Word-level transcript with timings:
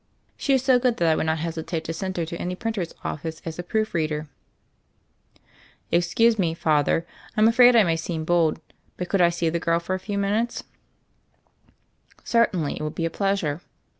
"She 0.35 0.53
is 0.55 0.63
so 0.63 0.79
good 0.79 0.97
that 0.97 1.07
I 1.07 1.15
would 1.15 1.27
not 1.27 1.37
hesitate 1.37 1.83
to 1.83 1.91
THE 1.91 1.93
FAIRY 1.99 2.09
OF 2.09 2.15
THE 2.15 2.21
SNOWS 2.23 2.27
205 2.27 2.27
send 2.27 2.29
her 2.31 2.37
to 2.37 2.41
any 2.41 2.55
printer's 2.55 2.93
office 3.03 3.41
as 3.45 3.59
a 3.59 3.63
proof 3.63 3.93
reader." 3.93 4.27
''Excuse 5.91 6.39
me, 6.39 6.55
Father, 6.55 7.05
Fm 7.37 7.47
afraid 7.47 7.75
I 7.75 7.83
may 7.83 7.95
seem 7.95 8.25
bold; 8.25 8.59
but 8.97 9.09
could 9.09 9.21
I 9.21 9.29
see 9.29 9.51
the 9.51 9.59
girl 9.59 9.79
for 9.79 9.93
a 9.93 9.99
few 9.99 10.17
min* 10.17 10.33
utes?" 10.39 10.63
"Certainly; 12.23 12.77
it 12.77 12.81
will 12.81 12.89
be 12.89 13.05
a 13.05 13.11
pleasure.' 13.11 13.61